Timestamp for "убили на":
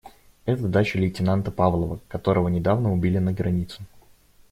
2.91-3.33